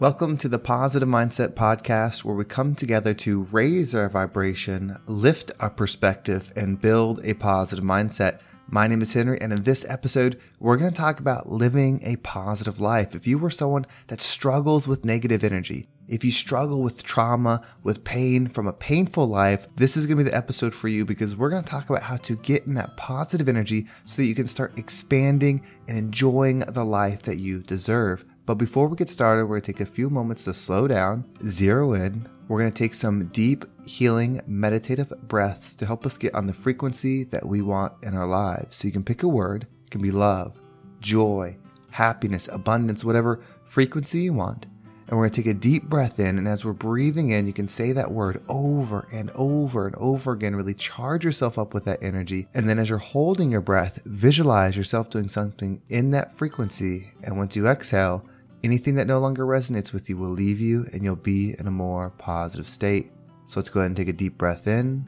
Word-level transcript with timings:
Welcome 0.00 0.38
to 0.38 0.48
the 0.48 0.58
Positive 0.58 1.08
Mindset 1.08 1.50
Podcast, 1.50 2.24
where 2.24 2.34
we 2.34 2.44
come 2.44 2.74
together 2.74 3.14
to 3.14 3.44
raise 3.52 3.94
our 3.94 4.08
vibration, 4.08 4.96
lift 5.06 5.52
our 5.60 5.70
perspective, 5.70 6.52
and 6.56 6.80
build 6.80 7.20
a 7.22 7.34
positive 7.34 7.84
mindset. 7.84 8.40
My 8.66 8.88
name 8.88 9.02
is 9.02 9.12
Henry, 9.12 9.40
and 9.40 9.52
in 9.52 9.62
this 9.62 9.84
episode, 9.88 10.40
we're 10.58 10.78
going 10.78 10.90
to 10.90 10.96
talk 10.96 11.20
about 11.20 11.48
living 11.48 12.00
a 12.02 12.16
positive 12.16 12.80
life. 12.80 13.14
If 13.14 13.28
you 13.28 13.38
were 13.38 13.50
someone 13.50 13.86
that 14.08 14.20
struggles 14.20 14.88
with 14.88 15.04
negative 15.04 15.44
energy, 15.44 15.86
if 16.08 16.24
you 16.24 16.32
struggle 16.32 16.82
with 16.82 17.04
trauma, 17.04 17.64
with 17.84 18.02
pain 18.02 18.48
from 18.48 18.66
a 18.66 18.72
painful 18.72 19.28
life, 19.28 19.68
this 19.76 19.96
is 19.96 20.06
going 20.06 20.18
to 20.18 20.24
be 20.24 20.28
the 20.28 20.36
episode 20.36 20.74
for 20.74 20.88
you 20.88 21.04
because 21.04 21.36
we're 21.36 21.50
going 21.50 21.62
to 21.62 21.70
talk 21.70 21.88
about 21.88 22.02
how 22.02 22.16
to 22.16 22.34
get 22.38 22.66
in 22.66 22.74
that 22.74 22.96
positive 22.96 23.48
energy 23.48 23.86
so 24.04 24.16
that 24.16 24.26
you 24.26 24.34
can 24.34 24.48
start 24.48 24.76
expanding 24.76 25.64
and 25.86 25.96
enjoying 25.96 26.58
the 26.58 26.84
life 26.84 27.22
that 27.22 27.38
you 27.38 27.60
deserve. 27.60 28.24
But 28.46 28.56
before 28.56 28.88
we 28.88 28.96
get 28.96 29.08
started, 29.08 29.46
we're 29.46 29.56
going 29.56 29.62
to 29.62 29.72
take 29.72 29.80
a 29.80 29.90
few 29.90 30.10
moments 30.10 30.44
to 30.44 30.52
slow 30.52 30.86
down, 30.86 31.24
zero 31.46 31.94
in. 31.94 32.28
We're 32.46 32.58
going 32.58 32.72
to 32.72 32.78
take 32.78 32.94
some 32.94 33.28
deep, 33.28 33.64
healing, 33.86 34.42
meditative 34.46 35.08
breaths 35.28 35.74
to 35.76 35.86
help 35.86 36.04
us 36.04 36.18
get 36.18 36.34
on 36.34 36.46
the 36.46 36.52
frequency 36.52 37.24
that 37.24 37.46
we 37.46 37.62
want 37.62 37.94
in 38.02 38.14
our 38.14 38.26
lives. 38.26 38.76
So 38.76 38.86
you 38.86 38.92
can 38.92 39.02
pick 39.02 39.22
a 39.22 39.28
word, 39.28 39.66
it 39.86 39.90
can 39.90 40.02
be 40.02 40.10
love, 40.10 40.60
joy, 41.00 41.56
happiness, 41.90 42.46
abundance, 42.52 43.02
whatever 43.02 43.40
frequency 43.64 44.20
you 44.20 44.34
want. 44.34 44.66
And 45.06 45.18
we're 45.18 45.24
going 45.24 45.32
to 45.32 45.42
take 45.42 45.50
a 45.50 45.58
deep 45.58 45.84
breath 45.84 46.18
in. 46.18 46.36
And 46.38 46.46
as 46.48 46.64
we're 46.64 46.72
breathing 46.72 47.30
in, 47.30 47.46
you 47.46 47.52
can 47.52 47.68
say 47.68 47.92
that 47.92 48.10
word 48.10 48.42
over 48.48 49.06
and 49.12 49.30
over 49.34 49.86
and 49.86 49.94
over 49.96 50.32
again. 50.32 50.56
Really 50.56 50.74
charge 50.74 51.24
yourself 51.24 51.58
up 51.58 51.72
with 51.72 51.84
that 51.84 52.02
energy. 52.02 52.48
And 52.54 52.68
then 52.68 52.78
as 52.78 52.88
you're 52.88 52.98
holding 52.98 53.50
your 53.50 53.60
breath, 53.60 54.02
visualize 54.04 54.76
yourself 54.76 55.08
doing 55.08 55.28
something 55.28 55.82
in 55.88 56.10
that 56.10 56.36
frequency. 56.36 57.12
And 57.22 57.36
once 57.36 57.54
you 57.54 57.66
exhale, 57.66 58.26
Anything 58.64 58.94
that 58.94 59.06
no 59.06 59.18
longer 59.18 59.44
resonates 59.44 59.92
with 59.92 60.08
you 60.08 60.16
will 60.16 60.30
leave 60.30 60.58
you 60.58 60.86
and 60.90 61.04
you'll 61.04 61.16
be 61.16 61.54
in 61.58 61.66
a 61.66 61.70
more 61.70 62.08
positive 62.08 62.66
state. 62.66 63.12
So 63.44 63.60
let's 63.60 63.68
go 63.68 63.80
ahead 63.80 63.90
and 63.90 63.96
take 63.96 64.08
a 64.08 64.12
deep 64.14 64.38
breath 64.38 64.66
in. 64.66 65.06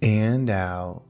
And 0.00 0.48
out. 0.48 1.09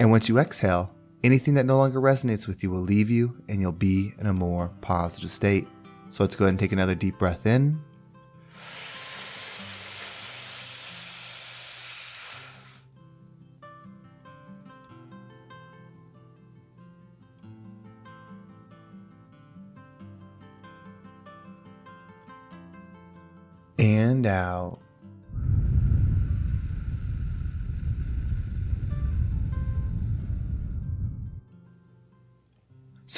and 0.00 0.10
once 0.10 0.30
you 0.30 0.38
exhale, 0.38 0.90
anything 1.22 1.52
that 1.54 1.66
no 1.66 1.76
longer 1.76 2.00
resonates 2.00 2.48
with 2.48 2.62
you 2.62 2.70
will 2.70 2.80
leave 2.80 3.10
you 3.10 3.36
and 3.50 3.60
you'll 3.60 3.70
be 3.70 4.14
in 4.18 4.26
a 4.26 4.32
more 4.32 4.70
positive 4.80 5.30
state. 5.30 5.68
So 6.08 6.24
let's 6.24 6.34
go 6.34 6.46
ahead 6.46 6.54
and 6.54 6.58
take 6.58 6.72
another 6.72 6.94
deep 6.94 7.18
breath 7.18 7.46
in. 7.46 7.82
And 23.78 24.26
out. 24.26 24.80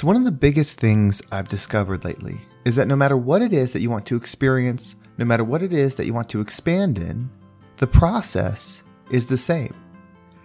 So, 0.03 0.07
one 0.07 0.17
of 0.17 0.25
the 0.25 0.31
biggest 0.33 0.81
things 0.81 1.21
I've 1.31 1.47
discovered 1.47 2.03
lately 2.03 2.41
is 2.65 2.75
that 2.75 2.89
no 2.89 2.95
matter 2.97 3.15
what 3.15 3.41
it 3.41 3.53
is 3.53 3.71
that 3.71 3.79
you 3.79 3.89
want 3.89 4.05
to 4.07 4.17
experience, 4.17 4.97
no 5.17 5.23
matter 5.23 5.45
what 5.45 5.63
it 5.63 5.71
is 5.71 5.95
that 5.95 6.05
you 6.05 6.13
want 6.13 6.27
to 6.31 6.41
expand 6.41 6.97
in, 6.97 7.29
the 7.77 7.87
process 7.87 8.83
is 9.11 9.27
the 9.27 9.37
same. 9.37 9.73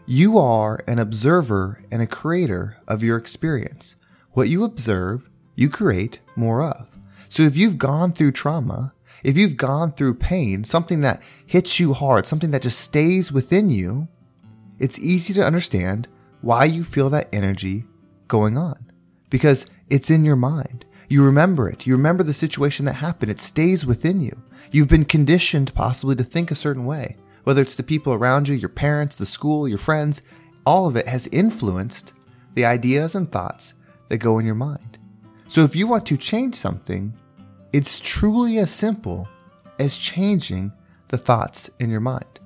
You 0.06 0.38
are 0.38 0.84
an 0.86 1.00
observer 1.00 1.82
and 1.91 2.00
a 2.00 2.06
creator 2.06 2.76
of 2.86 3.02
your 3.02 3.16
experience. 3.16 3.96
What 4.30 4.48
you 4.48 4.62
observe, 4.62 5.28
you 5.56 5.69
create 5.69 6.20
more 6.36 6.62
of. 6.62 6.86
So, 7.28 7.42
if 7.42 7.56
you've 7.56 7.78
gone 7.78 8.12
through 8.12 8.32
trauma, 8.32 8.94
if 9.25 9.36
you've 9.36 9.56
gone 9.56 9.90
through 9.90 10.14
pain, 10.14 10.62
something 10.62 11.00
that 11.00 11.20
hits 11.44 11.80
you 11.80 11.94
hard, 11.94 12.28
something 12.28 12.52
that 12.52 12.62
just 12.62 12.78
stays 12.78 13.32
within 13.32 13.70
you, 13.70 14.06
it's 14.78 15.00
easy 15.00 15.34
to 15.34 15.44
understand 15.44 16.06
why 16.42 16.64
you 16.64 16.84
feel 16.84 17.10
that 17.10 17.28
energy 17.32 17.86
going 18.28 18.56
on 18.56 18.88
because 19.31 19.66
it's 19.89 20.11
in 20.11 20.25
your 20.25 20.37
mind. 20.37 20.84
You 21.09 21.25
remember 21.25 21.69
it. 21.69 21.87
You 21.87 21.94
remember 21.94 22.22
the 22.22 22.34
situation 22.34 22.84
that 22.84 22.94
happened. 22.94 23.31
It 23.31 23.41
stays 23.41 23.87
within 23.87 24.21
you. 24.21 24.43
You've 24.71 24.89
been 24.89 25.05
conditioned 25.05 25.75
possibly 25.75 26.15
to 26.16 26.25
think 26.25 26.50
a 26.50 26.55
certain 26.55 26.84
way, 26.84 27.16
whether 27.44 27.62
it's 27.62 27.77
the 27.77 27.83
people 27.83 28.12
around 28.12 28.49
you, 28.49 28.55
your 28.55 28.69
parents, 28.69 29.17
the 29.17 29.25
school, 29.25 29.67
your 29.67 29.78
friends. 29.78 30.21
All 30.67 30.87
of 30.87 30.97
it 30.97 31.09
has 31.09 31.27
influenced 31.28 32.12
the 32.55 32.67
ideas 32.67 33.15
and 33.15 33.31
thoughts 33.31 33.72
that 34.09 34.19
go 34.19 34.38
in 34.38 34.44
your 34.44 34.55
mind. 34.55 34.99
So 35.47 35.65
if 35.65 35.75
you 35.75 35.87
want 35.87 36.05
to 36.06 36.19
change 36.19 36.55
something, 36.56 37.15
it's 37.72 38.00
truly 38.00 38.59
as 38.59 38.71
simple 38.71 39.28
as 39.78 39.97
changing 39.97 40.72
the 41.09 41.17
thoughts 41.17 41.71
in 41.78 41.88
your 41.88 42.00
mind. 42.00 42.41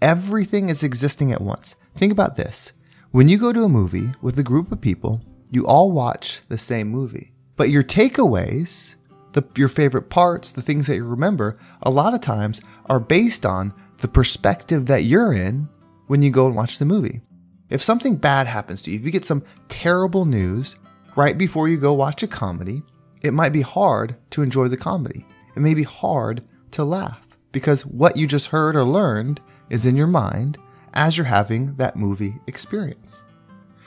Everything 0.00 0.70
is 0.70 0.82
existing 0.82 1.32
at 1.32 1.40
once. 1.40 1.76
Think 1.96 2.12
about 2.12 2.36
this. 2.36 2.72
When 3.10 3.28
you 3.28 3.38
go 3.38 3.52
to 3.52 3.64
a 3.64 3.68
movie 3.68 4.12
with 4.22 4.38
a 4.38 4.42
group 4.42 4.72
of 4.72 4.80
people, 4.80 5.20
you 5.50 5.66
all 5.66 5.92
watch 5.92 6.42
the 6.48 6.58
same 6.58 6.88
movie. 6.88 7.32
But 7.56 7.70
your 7.70 7.82
takeaways, 7.82 8.96
the, 9.32 9.44
your 9.56 9.68
favorite 9.68 10.10
parts, 10.10 10.52
the 10.52 10.62
things 10.62 10.86
that 10.86 10.96
you 10.96 11.06
remember, 11.06 11.58
a 11.82 11.90
lot 11.90 12.14
of 12.14 12.20
times 12.20 12.60
are 12.86 13.00
based 13.00 13.46
on 13.46 13.72
the 13.98 14.08
perspective 14.08 14.86
that 14.86 15.04
you're 15.04 15.32
in 15.32 15.68
when 16.06 16.22
you 16.22 16.30
go 16.30 16.46
and 16.46 16.54
watch 16.54 16.78
the 16.78 16.84
movie. 16.84 17.22
If 17.68 17.82
something 17.82 18.16
bad 18.16 18.46
happens 18.46 18.82
to 18.82 18.90
you, 18.90 18.98
if 18.98 19.04
you 19.04 19.10
get 19.10 19.24
some 19.24 19.42
terrible 19.68 20.24
news 20.24 20.76
right 21.16 21.36
before 21.36 21.68
you 21.68 21.78
go 21.78 21.92
watch 21.92 22.22
a 22.22 22.28
comedy, 22.28 22.82
it 23.22 23.32
might 23.32 23.52
be 23.52 23.62
hard 23.62 24.16
to 24.30 24.42
enjoy 24.42 24.68
the 24.68 24.76
comedy. 24.76 25.26
It 25.56 25.60
may 25.60 25.74
be 25.74 25.82
hard 25.82 26.42
to 26.72 26.84
laugh 26.84 27.26
because 27.50 27.86
what 27.86 28.16
you 28.16 28.26
just 28.26 28.48
heard 28.48 28.76
or 28.76 28.84
learned 28.84 29.40
is 29.70 29.86
in 29.86 29.96
your 29.96 30.06
mind 30.06 30.58
as 30.94 31.16
you're 31.16 31.26
having 31.26 31.74
that 31.76 31.96
movie 31.96 32.36
experience. 32.46 33.22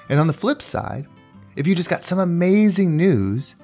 And 0.09 0.19
on 0.19 0.27
the 0.27 0.33
flip 0.33 0.61
side, 0.61 1.07
if 1.55 1.67
you 1.67 1.75
just 1.75 1.89
got 1.89 2.05
some 2.05 2.19
amazing 2.19 2.95
news 2.95 3.55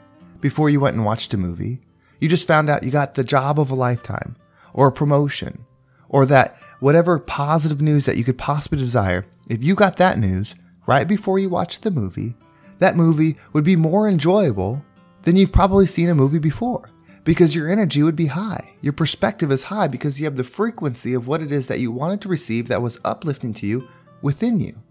before 0.41 0.69
you 0.69 0.79
went 0.79 0.95
and 0.95 1.05
watched 1.05 1.33
a 1.33 1.37
movie, 1.37 1.79
you 2.19 2.29
just 2.29 2.47
found 2.47 2.69
out 2.69 2.83
you 2.83 2.91
got 2.91 3.15
the 3.15 3.23
job 3.23 3.59
of 3.59 3.69
a 3.69 3.75
lifetime, 3.75 4.35
or 4.73 4.87
a 4.87 4.91
promotion, 4.91 5.65
or 6.09 6.25
that 6.25 6.57
whatever 6.79 7.19
positive 7.19 7.81
news 7.81 8.05
that 8.05 8.17
you 8.17 8.23
could 8.23 8.37
possibly 8.37 8.77
desire, 8.77 9.25
if 9.49 9.63
you 9.63 9.75
got 9.75 9.97
that 9.97 10.19
news 10.19 10.55
right 10.85 11.07
before 11.07 11.39
you 11.39 11.49
watched 11.49 11.83
the 11.83 11.91
movie, 11.91 12.35
that 12.79 12.95
movie 12.95 13.37
would 13.53 13.63
be 13.63 13.75
more 13.75 14.07
enjoyable 14.07 14.83
than 15.23 15.35
you've 15.35 15.51
probably 15.51 15.87
seen 15.87 16.09
a 16.09 16.15
movie 16.15 16.39
before 16.39 16.89
because 17.23 17.55
your 17.55 17.69
energy 17.69 18.03
would 18.03 18.15
be 18.15 18.27
high. 18.27 18.75
Your 18.81 18.93
perspective 18.93 19.51
is 19.51 19.63
high 19.63 19.87
because 19.87 20.19
you 20.19 20.25
have 20.25 20.35
the 20.35 20.43
frequency 20.43 21.13
of 21.13 21.27
what 21.27 21.41
it 21.41 21.51
is 21.51 21.67
that 21.67 21.79
you 21.79 21.91
wanted 21.91 22.21
to 22.21 22.29
receive 22.29 22.67
that 22.67 22.81
was 22.81 22.99
uplifting 23.03 23.53
to 23.55 23.65
you 23.65 23.87
within 24.21 24.59
you. 24.59 24.81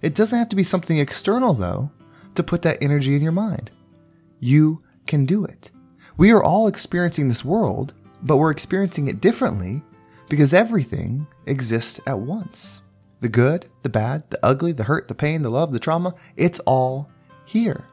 It 0.00 0.14
doesn't 0.14 0.38
have 0.38 0.48
to 0.48 0.56
be 0.56 0.62
something 0.62 0.98
external, 0.98 1.52
though, 1.52 1.92
to 2.34 2.42
put 2.42 2.62
that 2.62 2.78
energy 2.80 3.14
in 3.14 3.22
your 3.22 3.32
mind. 3.32 3.70
You 4.38 4.82
can 5.06 5.26
do 5.26 5.44
it. 5.44 5.70
We 6.16 6.30
are 6.32 6.42
all 6.42 6.66
experiencing 6.66 7.28
this 7.28 7.44
world, 7.44 7.94
but 8.22 8.36
we're 8.36 8.50
experiencing 8.50 9.08
it 9.08 9.20
differently 9.20 9.82
because 10.28 10.54
everything 10.54 11.26
exists 11.46 12.00
at 12.06 12.18
once. 12.18 12.82
The 13.20 13.28
good, 13.28 13.68
the 13.82 13.88
bad, 13.88 14.28
the 14.30 14.38
ugly, 14.42 14.72
the 14.72 14.84
hurt, 14.84 15.08
the 15.08 15.14
pain, 15.14 15.42
the 15.42 15.50
love, 15.50 15.72
the 15.72 15.78
trauma, 15.78 16.14
it's 16.36 16.60
all 16.60 17.10
here. 17.44 17.86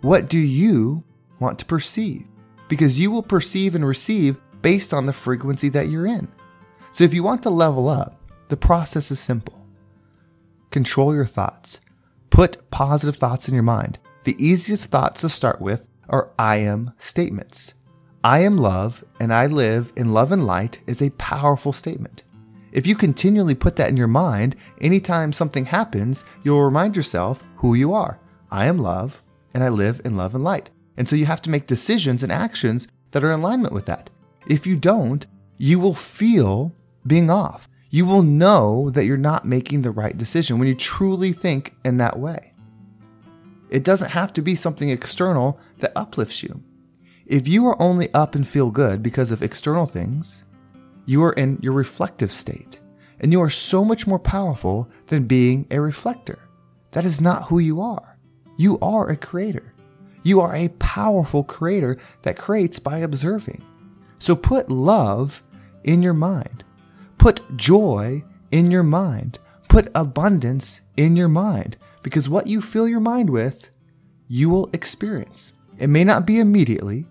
What 0.00 0.28
do 0.28 0.38
you 0.38 1.04
want 1.40 1.58
to 1.60 1.64
perceive? 1.64 2.26
Because 2.68 2.98
you 2.98 3.10
will 3.10 3.22
perceive 3.22 3.74
and 3.74 3.86
receive 3.86 4.38
based 4.60 4.92
on 4.92 5.06
the 5.06 5.12
frequency 5.12 5.68
that 5.70 5.88
you're 5.88 6.06
in. 6.06 6.28
So 6.92 7.04
if 7.04 7.14
you 7.14 7.22
want 7.22 7.42
to 7.44 7.50
level 7.50 7.88
up, 7.88 8.20
the 8.48 8.56
process 8.56 9.10
is 9.10 9.20
simple. 9.20 9.66
Control 10.70 11.14
your 11.14 11.26
thoughts. 11.26 11.80
Put 12.30 12.70
positive 12.70 13.16
thoughts 13.16 13.48
in 13.48 13.54
your 13.54 13.62
mind. 13.62 13.98
The 14.24 14.36
easiest 14.38 14.90
thoughts 14.90 15.22
to 15.22 15.28
start 15.28 15.60
with 15.60 15.88
are 16.08 16.30
I 16.38 16.56
am 16.56 16.92
statements. 16.98 17.74
I 18.22 18.40
am 18.40 18.56
love 18.56 19.04
and 19.20 19.32
I 19.32 19.46
live 19.46 19.92
in 19.96 20.12
love 20.12 20.32
and 20.32 20.46
light 20.46 20.80
is 20.86 21.00
a 21.00 21.10
powerful 21.10 21.72
statement. 21.72 22.24
If 22.72 22.86
you 22.86 22.96
continually 22.96 23.54
put 23.54 23.76
that 23.76 23.88
in 23.88 23.96
your 23.96 24.08
mind, 24.08 24.56
anytime 24.80 25.32
something 25.32 25.66
happens, 25.66 26.24
you'll 26.42 26.64
remind 26.64 26.96
yourself 26.96 27.42
who 27.56 27.74
you 27.74 27.92
are. 27.92 28.20
I 28.50 28.66
am 28.66 28.78
love 28.78 29.22
and 29.54 29.64
I 29.64 29.68
live 29.68 30.00
in 30.04 30.16
love 30.16 30.34
and 30.34 30.44
light. 30.44 30.70
And 30.96 31.08
so 31.08 31.16
you 31.16 31.26
have 31.26 31.42
to 31.42 31.50
make 31.50 31.66
decisions 31.66 32.22
and 32.22 32.30
actions 32.30 32.88
that 33.12 33.24
are 33.24 33.32
in 33.32 33.40
alignment 33.40 33.72
with 33.72 33.86
that. 33.86 34.10
If 34.46 34.66
you 34.66 34.76
don't, 34.76 35.26
you 35.56 35.78
will 35.78 35.94
feel 35.94 36.74
being 37.06 37.30
off. 37.30 37.67
You 37.90 38.04
will 38.04 38.22
know 38.22 38.90
that 38.90 39.06
you're 39.06 39.16
not 39.16 39.46
making 39.46 39.82
the 39.82 39.90
right 39.90 40.16
decision 40.16 40.58
when 40.58 40.68
you 40.68 40.74
truly 40.74 41.32
think 41.32 41.74
in 41.84 41.96
that 41.96 42.18
way. 42.18 42.52
It 43.70 43.82
doesn't 43.82 44.10
have 44.10 44.32
to 44.34 44.42
be 44.42 44.54
something 44.54 44.90
external 44.90 45.58
that 45.78 45.92
uplifts 45.96 46.42
you. 46.42 46.62
If 47.26 47.48
you 47.48 47.66
are 47.66 47.80
only 47.80 48.12
up 48.12 48.34
and 48.34 48.46
feel 48.46 48.70
good 48.70 49.02
because 49.02 49.30
of 49.30 49.42
external 49.42 49.86
things, 49.86 50.44
you 51.06 51.22
are 51.24 51.32
in 51.32 51.58
your 51.62 51.72
reflective 51.72 52.32
state, 52.32 52.78
and 53.20 53.32
you 53.32 53.40
are 53.40 53.50
so 53.50 53.84
much 53.84 54.06
more 54.06 54.18
powerful 54.18 54.90
than 55.06 55.26
being 55.26 55.66
a 55.70 55.80
reflector. 55.80 56.38
That 56.92 57.06
is 57.06 57.20
not 57.20 57.44
who 57.44 57.58
you 57.58 57.80
are. 57.80 58.18
You 58.58 58.78
are 58.80 59.08
a 59.08 59.16
creator. 59.16 59.74
You 60.22 60.40
are 60.40 60.54
a 60.54 60.68
powerful 60.78 61.44
creator 61.44 61.96
that 62.22 62.36
creates 62.36 62.78
by 62.78 62.98
observing. 62.98 63.64
So 64.18 64.34
put 64.36 64.68
love 64.68 65.42
in 65.84 66.02
your 66.02 66.14
mind. 66.14 66.64
Put 67.28 67.58
joy 67.58 68.24
in 68.50 68.70
your 68.70 68.82
mind. 68.82 69.38
Put 69.68 69.90
abundance 69.94 70.80
in 70.96 71.14
your 71.14 71.28
mind. 71.28 71.76
Because 72.02 72.26
what 72.26 72.46
you 72.46 72.62
fill 72.62 72.88
your 72.88 73.00
mind 73.00 73.28
with, 73.28 73.68
you 74.28 74.48
will 74.48 74.70
experience. 74.72 75.52
It 75.76 75.88
may 75.88 76.04
not 76.04 76.24
be 76.24 76.38
immediately. 76.38 77.06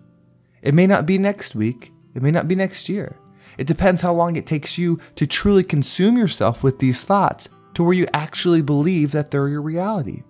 It 0.60 0.74
may 0.74 0.88
not 0.88 1.06
be 1.06 1.18
next 1.18 1.54
week. 1.54 1.92
It 2.16 2.22
may 2.24 2.32
not 2.32 2.48
be 2.48 2.56
next 2.56 2.88
year. 2.88 3.14
It 3.58 3.68
depends 3.68 4.00
how 4.00 4.12
long 4.12 4.34
it 4.34 4.44
takes 4.44 4.76
you 4.76 4.98
to 5.14 5.24
truly 5.24 5.62
consume 5.62 6.18
yourself 6.18 6.64
with 6.64 6.80
these 6.80 7.04
thoughts 7.04 7.48
to 7.74 7.84
where 7.84 7.94
you 7.94 8.08
actually 8.12 8.60
believe 8.60 9.12
that 9.12 9.30
they're 9.30 9.46
your 9.46 9.62
reality. 9.62 10.24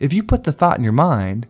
If 0.00 0.14
you 0.14 0.22
put 0.22 0.44
the 0.44 0.52
thought 0.52 0.78
in 0.78 0.82
your 0.82 0.94
mind, 0.94 1.46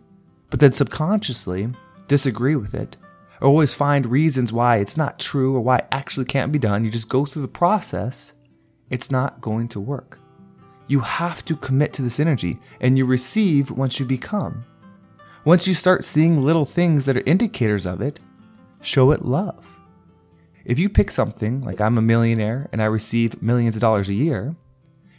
but 0.49 0.59
then 0.59 0.73
subconsciously 0.73 1.69
disagree 2.09 2.57
with 2.57 2.75
it, 2.75 2.97
or 3.41 3.47
always 3.47 3.73
find 3.73 4.05
reasons 4.05 4.53
why 4.53 4.77
it's 4.77 4.97
not 4.97 5.19
true 5.19 5.55
or 5.55 5.61
why 5.61 5.77
it 5.77 5.87
actually 5.91 6.25
can't 6.25 6.51
be 6.51 6.59
done, 6.59 6.85
you 6.85 6.91
just 6.91 7.09
go 7.09 7.25
through 7.25 7.41
the 7.41 7.47
process, 7.47 8.33
it's 8.89 9.11
not 9.11 9.41
going 9.41 9.67
to 9.69 9.79
work. 9.79 10.19
You 10.87 10.99
have 10.99 11.43
to 11.45 11.55
commit 11.55 11.93
to 11.93 12.01
this 12.01 12.19
energy 12.19 12.59
and 12.79 12.97
you 12.97 13.05
receive 13.05 13.71
once 13.71 13.99
you 13.99 14.05
become. 14.05 14.65
Once 15.43 15.67
you 15.67 15.73
start 15.73 16.03
seeing 16.03 16.41
little 16.41 16.65
things 16.65 17.05
that 17.05 17.17
are 17.17 17.23
indicators 17.25 17.85
of 17.85 18.01
it, 18.01 18.19
show 18.81 19.11
it 19.11 19.25
love. 19.25 19.65
If 20.63 20.79
you 20.79 20.89
pick 20.89 21.11
something 21.11 21.61
like 21.61 21.79
I'm 21.79 21.97
a 21.97 22.01
millionaire 22.01 22.69
and 22.71 22.81
I 22.81 22.85
receive 22.85 23.41
millions 23.41 23.75
of 23.75 23.81
dollars 23.81 24.09
a 24.09 24.13
year, 24.13 24.55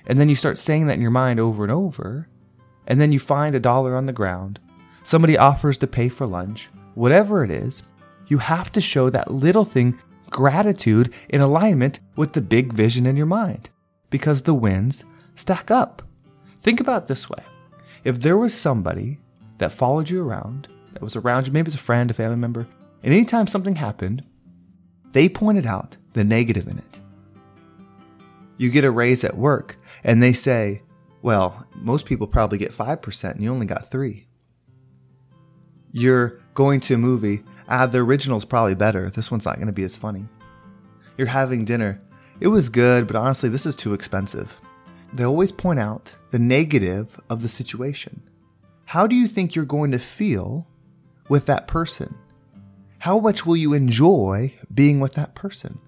and 0.07 0.19
then 0.19 0.29
you 0.29 0.37
start 0.37 0.59
saying 0.59 0.87
that 0.87 0.95
in 0.95 1.03
your 1.03 1.11
mind 1.11 1.39
over 1.39 1.63
and 1.63 1.73
over, 1.73 2.29
and 2.87 3.01
then 3.01 3.13
you 3.13 3.19
find 3.19 3.55
a 3.55 3.61
dollar 3.61 3.97
on 3.97 4.07
the 4.07 4.13
ground, 4.13 4.59
somebody 5.03 5.37
offers 5.37 5.79
to 5.79 5.87
pay 5.87 6.09
for 6.09 6.27
lunch, 6.27 6.69
whatever 6.95 7.45
it 7.45 7.51
is, 7.51 7.83
you 8.29 8.39
have 8.39 8.71
to 8.71 8.81
show 8.81 9.11
that 9.11 9.31
little 9.31 9.65
thing 9.65 9.99
gratitude 10.31 11.13
in 11.29 11.41
alignment 11.41 12.01
with 12.17 12.33
the 12.33 12.41
big 12.41 12.73
vision 12.73 13.07
in 13.07 13.17
your 13.17 13.27
mind 13.27 13.71
because 14.11 14.43
the 14.43 14.55
wins 14.55 15.05
stack 15.35 15.71
up. 15.71 16.03
Think 16.61 16.81
about 16.81 17.07
this 17.07 17.31
way 17.31 17.45
if 18.05 18.21
there 18.21 18.39
was 18.39 18.55
somebody 18.55 19.19
that 19.59 19.73
followed 19.73 20.09
you 20.09 20.27
around, 20.27 20.69
that 20.93 21.03
was 21.03 21.17
around 21.17 21.47
you, 21.47 21.53
maybe 21.53 21.67
it's 21.67 21.75
a 21.75 21.79
friend, 21.79 22.11
a 22.11 22.15
family 22.15 22.37
member, 22.37 22.67
and 23.03 23.13
anytime 23.13 23.47
something 23.47 23.77
happened, 23.77 24.25
they 25.13 25.29
pointed 25.29 25.67
out 25.67 25.97
the 26.13 26.23
negative 26.25 26.69
in 26.69 26.79
it. 26.79 27.01
You 28.59 28.71
get 28.71 28.85
a 28.85 28.91
raise 28.91 29.25
at 29.25 29.37
work 29.37 29.77
and 30.05 30.23
they 30.23 30.33
say, 30.33 30.83
well, 31.23 31.67
most 31.75 32.07
people 32.07 32.27
probably 32.27 32.59
get 32.59 32.71
5% 32.71 33.33
and 33.33 33.43
you 33.43 33.51
only 33.51 33.67
got 33.67 33.91
3. 33.91 34.27
You're 35.93 36.41
going 36.55 36.81
to 36.81 36.95
a 36.95 36.99
movie, 36.99 37.43
ah, 37.69 37.87
the 37.87 37.99
original's 37.99 38.45
probably 38.45 38.75
better. 38.75 39.11
This 39.11 39.31
one's 39.31 39.45
not 39.45 39.57
going 39.57 39.67
to 39.67 39.73
be 39.73 39.85
as 39.85 39.97
funny. 39.97 40.27
You're 41.17 41.29
having 41.29 41.65
dinner. 41.65 41.99
It 42.41 42.49
was 42.49 42.69
good, 42.69 43.07
but 43.07 43.17
honestly, 43.17 43.49
this 43.49 43.67
is 43.67 43.77
too 43.77 43.95
expensive. 43.95 44.61
They 45.13 45.25
always 45.25 45.53
point 45.53 45.79
out 45.79 46.15
the 46.31 46.39
negative 46.39 47.21
of 47.31 47.43
the 47.43 47.49
situation. 47.49 48.23
How 48.85 49.07
do 49.07 49.17
you 49.17 49.27
think 49.27 49.55
you're 49.55 49.65
going 49.65 49.93
to 49.93 49.99
feel 49.99 50.67
with 51.29 51.47
that 51.47 51.67
person? 51.67 52.15
how 53.07 53.21
much 53.21 53.47
will 53.47 53.57
you 53.57 53.73
enjoy 53.73 54.53
being 54.75 54.99
with 54.99 55.15
that 55.15 55.35
person? 55.37 55.79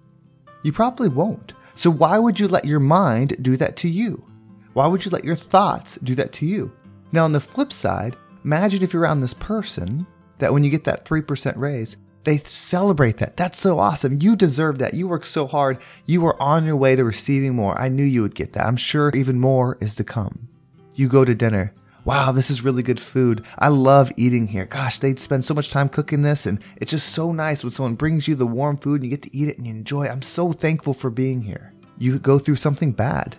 You 0.62 0.72
probably 0.72 1.08
won't. 1.08 1.52
So 1.74 1.90
why 1.90 2.16
would 2.16 2.38
you 2.38 2.46
let 2.46 2.64
your 2.64 2.78
mind 2.78 3.36
do 3.42 3.56
that 3.56 3.76
to 3.78 3.88
you? 3.88 4.24
Why 4.72 4.86
would 4.86 5.04
you 5.04 5.10
let 5.10 5.24
your 5.24 5.34
thoughts 5.34 5.98
do 6.04 6.14
that 6.14 6.32
to 6.34 6.46
you? 6.46 6.72
Now, 7.10 7.24
on 7.24 7.32
the 7.32 7.40
flip 7.40 7.72
side, 7.72 8.16
imagine 8.44 8.84
if 8.84 8.92
you're 8.92 9.02
around 9.02 9.20
this 9.20 9.34
person 9.34 10.06
that 10.38 10.52
when 10.52 10.64
you 10.64 10.70
get 10.70 10.84
that 10.84 11.04
3% 11.04 11.56
raise, 11.56 11.96
they 12.24 12.38
celebrate 12.38 13.18
that. 13.18 13.36
That's 13.36 13.58
so 13.58 13.78
awesome. 13.78 14.18
You 14.20 14.36
deserve 14.36 14.78
that. 14.78 14.94
You 14.94 15.08
worked 15.08 15.28
so 15.28 15.46
hard. 15.46 15.78
You 16.04 16.20
were 16.20 16.40
on 16.42 16.64
your 16.64 16.76
way 16.76 16.96
to 16.96 17.04
receiving 17.04 17.54
more. 17.54 17.78
I 17.78 17.88
knew 17.88 18.04
you 18.04 18.22
would 18.22 18.34
get 18.34 18.52
that. 18.52 18.66
I'm 18.66 18.76
sure 18.76 19.10
even 19.14 19.40
more 19.40 19.78
is 19.80 19.94
to 19.96 20.04
come. 20.04 20.48
You 20.94 21.08
go 21.08 21.24
to 21.24 21.34
dinner 21.34 21.74
wow, 22.08 22.32
this 22.32 22.48
is 22.50 22.64
really 22.64 22.82
good 22.82 22.98
food. 22.98 23.44
I 23.58 23.68
love 23.68 24.10
eating 24.16 24.46
here. 24.46 24.64
Gosh, 24.64 24.98
they'd 24.98 25.20
spend 25.20 25.44
so 25.44 25.52
much 25.52 25.68
time 25.68 25.90
cooking 25.90 26.22
this, 26.22 26.46
and 26.46 26.58
it's 26.78 26.90
just 26.90 27.10
so 27.10 27.32
nice 27.32 27.62
when 27.62 27.70
someone 27.70 27.96
brings 27.96 28.26
you 28.26 28.34
the 28.34 28.46
warm 28.46 28.78
food 28.78 29.02
and 29.02 29.04
you 29.04 29.10
get 29.10 29.20
to 29.24 29.36
eat 29.36 29.48
it 29.48 29.58
and 29.58 29.66
you 29.66 29.74
enjoy. 29.74 30.06
I'm 30.08 30.22
so 30.22 30.50
thankful 30.50 30.94
for 30.94 31.10
being 31.10 31.42
here. 31.42 31.74
You 31.98 32.18
go 32.18 32.38
through 32.38 32.56
something 32.56 32.92
bad. 32.92 33.36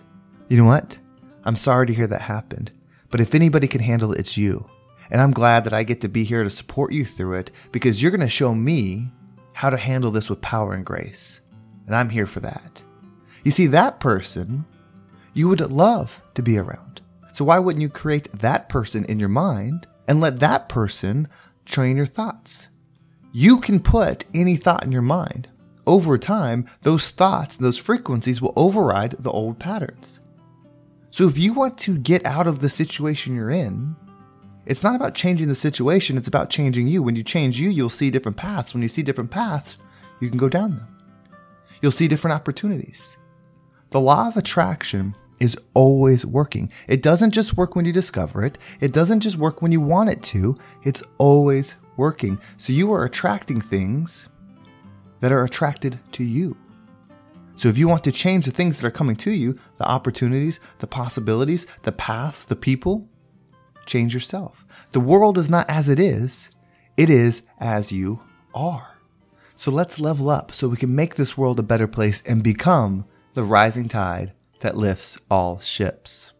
You 0.48 0.56
know 0.56 0.66
what? 0.66 1.00
I'm 1.42 1.56
sorry 1.56 1.88
to 1.88 1.92
hear 1.92 2.06
that 2.06 2.20
happened, 2.20 2.70
but 3.10 3.20
if 3.20 3.34
anybody 3.34 3.66
can 3.66 3.80
handle 3.80 4.12
it, 4.12 4.20
it's 4.20 4.36
you. 4.36 4.69
And 5.10 5.20
I'm 5.20 5.32
glad 5.32 5.64
that 5.64 5.72
I 5.72 5.82
get 5.82 6.00
to 6.02 6.08
be 6.08 6.24
here 6.24 6.44
to 6.44 6.50
support 6.50 6.92
you 6.92 7.04
through 7.04 7.34
it 7.34 7.50
because 7.72 8.00
you're 8.00 8.12
going 8.12 8.20
to 8.20 8.28
show 8.28 8.54
me 8.54 9.12
how 9.54 9.70
to 9.70 9.76
handle 9.76 10.10
this 10.10 10.30
with 10.30 10.40
power 10.40 10.72
and 10.72 10.86
grace. 10.86 11.40
And 11.86 11.96
I'm 11.96 12.10
here 12.10 12.26
for 12.26 12.40
that. 12.40 12.82
You 13.42 13.50
see, 13.50 13.66
that 13.68 14.00
person 14.00 14.64
you 15.34 15.48
would 15.48 15.60
love 15.72 16.20
to 16.34 16.42
be 16.42 16.58
around. 16.58 17.00
So 17.32 17.44
why 17.44 17.58
wouldn't 17.58 17.82
you 17.82 17.88
create 17.88 18.28
that 18.32 18.68
person 18.68 19.04
in 19.04 19.18
your 19.18 19.28
mind 19.28 19.86
and 20.08 20.20
let 20.20 20.40
that 20.40 20.68
person 20.68 21.28
train 21.64 21.96
your 21.96 22.06
thoughts? 22.06 22.68
You 23.32 23.60
can 23.60 23.80
put 23.80 24.24
any 24.34 24.56
thought 24.56 24.84
in 24.84 24.92
your 24.92 25.02
mind. 25.02 25.48
Over 25.86 26.18
time, 26.18 26.68
those 26.82 27.08
thoughts, 27.08 27.56
and 27.56 27.64
those 27.64 27.78
frequencies 27.78 28.42
will 28.42 28.52
override 28.56 29.12
the 29.12 29.30
old 29.30 29.58
patterns. 29.58 30.20
So 31.10 31.26
if 31.26 31.38
you 31.38 31.52
want 31.52 31.78
to 31.78 31.98
get 31.98 32.24
out 32.26 32.46
of 32.46 32.60
the 32.60 32.68
situation 32.68 33.34
you're 33.34 33.50
in, 33.50 33.96
it's 34.70 34.84
not 34.84 34.94
about 34.94 35.16
changing 35.16 35.48
the 35.48 35.56
situation, 35.56 36.16
it's 36.16 36.28
about 36.28 36.48
changing 36.48 36.86
you. 36.86 37.02
When 37.02 37.16
you 37.16 37.24
change 37.24 37.58
you, 37.58 37.68
you'll 37.68 37.90
see 37.90 38.08
different 38.08 38.36
paths. 38.36 38.72
When 38.72 38.84
you 38.84 38.88
see 38.88 39.02
different 39.02 39.32
paths, 39.32 39.78
you 40.20 40.28
can 40.28 40.38
go 40.38 40.48
down 40.48 40.76
them. 40.76 40.96
You'll 41.82 41.90
see 41.90 42.06
different 42.06 42.36
opportunities. 42.36 43.16
The 43.90 44.00
law 44.00 44.28
of 44.28 44.36
attraction 44.36 45.16
is 45.40 45.58
always 45.74 46.24
working. 46.24 46.70
It 46.86 47.02
doesn't 47.02 47.32
just 47.32 47.56
work 47.56 47.74
when 47.74 47.84
you 47.84 47.92
discover 47.92 48.44
it. 48.44 48.58
It 48.80 48.92
doesn't 48.92 49.20
just 49.20 49.36
work 49.36 49.60
when 49.60 49.72
you 49.72 49.80
want 49.80 50.10
it 50.10 50.22
to. 50.34 50.56
It's 50.84 51.02
always 51.18 51.74
working. 51.96 52.38
So 52.56 52.72
you 52.72 52.92
are 52.92 53.04
attracting 53.04 53.60
things 53.60 54.28
that 55.18 55.32
are 55.32 55.42
attracted 55.42 55.98
to 56.12 56.22
you. 56.22 56.56
So 57.56 57.68
if 57.68 57.76
you 57.76 57.88
want 57.88 58.04
to 58.04 58.12
change 58.12 58.44
the 58.44 58.52
things 58.52 58.78
that 58.78 58.86
are 58.86 58.92
coming 58.92 59.16
to 59.16 59.32
you, 59.32 59.58
the 59.78 59.88
opportunities, 59.88 60.60
the 60.78 60.86
possibilities, 60.86 61.66
the 61.82 61.90
paths, 61.90 62.44
the 62.44 62.54
people, 62.54 63.09
change 63.90 64.14
yourself. 64.14 64.64
The 64.92 65.00
world 65.00 65.36
is 65.36 65.50
not 65.50 65.68
as 65.68 65.88
it 65.88 65.98
is. 65.98 66.50
It 66.96 67.10
is 67.10 67.42
as 67.58 67.92
you 67.92 68.20
are. 68.54 68.96
So 69.54 69.70
let's 69.70 70.00
level 70.00 70.30
up 70.30 70.52
so 70.52 70.68
we 70.68 70.76
can 70.76 70.94
make 70.94 71.16
this 71.16 71.36
world 71.36 71.58
a 71.58 71.62
better 71.62 71.86
place 71.86 72.22
and 72.24 72.42
become 72.42 73.04
the 73.34 73.42
rising 73.42 73.88
tide 73.88 74.32
that 74.60 74.76
lifts 74.76 75.18
all 75.30 75.60
ships. 75.60 76.32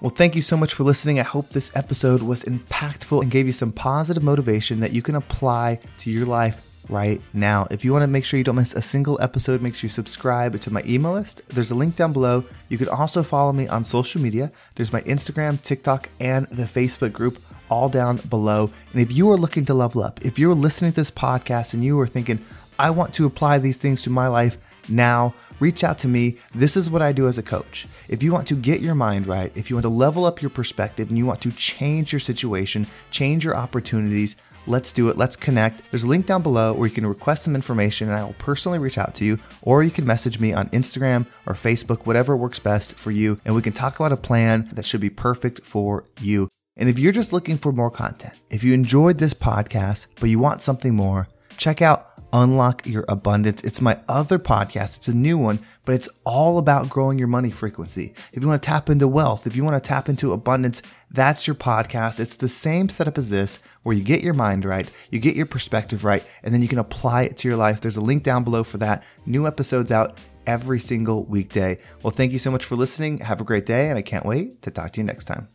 Well, 0.00 0.10
thank 0.10 0.36
you 0.36 0.42
so 0.42 0.56
much 0.56 0.74
for 0.74 0.84
listening. 0.84 1.18
I 1.18 1.24
hope 1.24 1.48
this 1.48 1.74
episode 1.74 2.22
was 2.22 2.44
impactful 2.44 3.20
and 3.20 3.32
gave 3.32 3.46
you 3.48 3.52
some 3.52 3.72
positive 3.72 4.22
motivation 4.22 4.78
that 4.78 4.92
you 4.92 5.02
can 5.02 5.16
apply 5.16 5.80
to 5.98 6.10
your 6.10 6.24
life 6.24 6.67
right 6.88 7.20
now. 7.32 7.66
If 7.70 7.84
you 7.84 7.92
want 7.92 8.02
to 8.02 8.08
make 8.08 8.24
sure 8.24 8.38
you 8.38 8.44
don't 8.44 8.56
miss 8.56 8.72
a 8.72 8.82
single 8.82 9.20
episode, 9.20 9.60
make 9.60 9.74
sure 9.74 9.86
you 9.86 9.90
subscribe 9.90 10.58
to 10.60 10.72
my 10.72 10.82
email 10.86 11.12
list. 11.12 11.42
There's 11.48 11.70
a 11.70 11.74
link 11.74 11.96
down 11.96 12.12
below. 12.12 12.44
You 12.68 12.78
can 12.78 12.88
also 12.88 13.22
follow 13.22 13.52
me 13.52 13.68
on 13.68 13.84
social 13.84 14.20
media. 14.20 14.50
There's 14.74 14.92
my 14.92 15.02
Instagram, 15.02 15.60
TikTok, 15.62 16.08
and 16.20 16.46
the 16.48 16.64
Facebook 16.64 17.12
group 17.12 17.40
all 17.70 17.88
down 17.88 18.16
below. 18.16 18.70
And 18.92 19.02
if 19.02 19.12
you 19.12 19.30
are 19.30 19.36
looking 19.36 19.64
to 19.66 19.74
level 19.74 20.02
up, 20.02 20.24
if 20.24 20.38
you're 20.38 20.54
listening 20.54 20.92
to 20.92 20.96
this 20.96 21.10
podcast 21.10 21.74
and 21.74 21.84
you 21.84 21.98
are 22.00 22.06
thinking, 22.06 22.44
I 22.78 22.90
want 22.90 23.14
to 23.14 23.26
apply 23.26 23.58
these 23.58 23.76
things 23.76 24.02
to 24.02 24.10
my 24.10 24.28
life 24.28 24.56
now, 24.88 25.34
reach 25.60 25.82
out 25.84 25.98
to 25.98 26.08
me. 26.08 26.38
This 26.54 26.76
is 26.76 26.88
what 26.88 27.02
I 27.02 27.12
do 27.12 27.26
as 27.26 27.38
a 27.38 27.42
coach. 27.42 27.86
If 28.08 28.22
you 28.22 28.32
want 28.32 28.46
to 28.48 28.54
get 28.54 28.80
your 28.80 28.94
mind 28.94 29.26
right, 29.26 29.52
if 29.56 29.68
you 29.68 29.76
want 29.76 29.84
to 29.84 29.90
level 29.90 30.24
up 30.24 30.40
your 30.40 30.50
perspective 30.50 31.08
and 31.08 31.18
you 31.18 31.26
want 31.26 31.42
to 31.42 31.52
change 31.52 32.12
your 32.12 32.20
situation, 32.20 32.86
change 33.10 33.44
your 33.44 33.56
opportunities, 33.56 34.36
Let's 34.68 34.92
do 34.92 35.08
it. 35.08 35.16
Let's 35.16 35.34
connect. 35.34 35.90
There's 35.90 36.04
a 36.04 36.08
link 36.08 36.26
down 36.26 36.42
below 36.42 36.74
where 36.74 36.86
you 36.86 36.94
can 36.94 37.06
request 37.06 37.44
some 37.44 37.54
information 37.54 38.08
and 38.08 38.16
I 38.16 38.22
will 38.22 38.34
personally 38.34 38.78
reach 38.78 38.98
out 38.98 39.14
to 39.16 39.24
you, 39.24 39.38
or 39.62 39.82
you 39.82 39.90
can 39.90 40.06
message 40.06 40.38
me 40.38 40.52
on 40.52 40.68
Instagram 40.68 41.26
or 41.46 41.54
Facebook, 41.54 42.06
whatever 42.06 42.36
works 42.36 42.58
best 42.58 42.94
for 42.94 43.10
you, 43.10 43.40
and 43.44 43.54
we 43.54 43.62
can 43.62 43.72
talk 43.72 43.98
about 43.98 44.12
a 44.12 44.16
plan 44.16 44.68
that 44.74 44.84
should 44.84 45.00
be 45.00 45.10
perfect 45.10 45.64
for 45.64 46.04
you. 46.20 46.48
And 46.76 46.88
if 46.88 46.98
you're 46.98 47.12
just 47.12 47.32
looking 47.32 47.58
for 47.58 47.72
more 47.72 47.90
content, 47.90 48.34
if 48.50 48.62
you 48.62 48.74
enjoyed 48.74 49.18
this 49.18 49.34
podcast, 49.34 50.06
but 50.20 50.30
you 50.30 50.38
want 50.38 50.62
something 50.62 50.94
more, 50.94 51.28
check 51.56 51.82
out 51.82 52.07
Unlock 52.32 52.86
Your 52.86 53.04
Abundance. 53.08 53.62
It's 53.62 53.80
my 53.80 53.98
other 54.08 54.38
podcast. 54.38 54.98
It's 54.98 55.08
a 55.08 55.14
new 55.14 55.38
one, 55.38 55.60
but 55.84 55.94
it's 55.94 56.08
all 56.24 56.58
about 56.58 56.88
growing 56.88 57.18
your 57.18 57.28
money 57.28 57.50
frequency. 57.50 58.14
If 58.32 58.42
you 58.42 58.48
want 58.48 58.62
to 58.62 58.66
tap 58.66 58.90
into 58.90 59.08
wealth, 59.08 59.46
if 59.46 59.56
you 59.56 59.64
want 59.64 59.82
to 59.82 59.86
tap 59.88 60.08
into 60.08 60.32
abundance, 60.32 60.82
that's 61.10 61.46
your 61.46 61.56
podcast. 61.56 62.20
It's 62.20 62.36
the 62.36 62.48
same 62.48 62.88
setup 62.88 63.18
as 63.18 63.30
this, 63.30 63.60
where 63.82 63.96
you 63.96 64.04
get 64.04 64.22
your 64.22 64.34
mind 64.34 64.64
right, 64.64 64.90
you 65.10 65.18
get 65.18 65.36
your 65.36 65.46
perspective 65.46 66.04
right, 66.04 66.26
and 66.42 66.52
then 66.52 66.62
you 66.62 66.68
can 66.68 66.78
apply 66.78 67.22
it 67.22 67.36
to 67.38 67.48
your 67.48 67.56
life. 67.56 67.80
There's 67.80 67.96
a 67.96 68.02
link 68.02 68.22
down 68.22 68.44
below 68.44 68.64
for 68.64 68.78
that. 68.78 69.02
New 69.24 69.46
episodes 69.46 69.90
out 69.90 70.18
every 70.46 70.80
single 70.80 71.24
weekday. 71.24 71.78
Well, 72.02 72.10
thank 72.10 72.32
you 72.32 72.38
so 72.38 72.50
much 72.50 72.64
for 72.64 72.76
listening. 72.76 73.18
Have 73.18 73.40
a 73.40 73.44
great 73.44 73.66
day, 73.66 73.88
and 73.88 73.98
I 73.98 74.02
can't 74.02 74.26
wait 74.26 74.62
to 74.62 74.70
talk 74.70 74.92
to 74.92 75.00
you 75.00 75.06
next 75.06 75.24
time. 75.24 75.48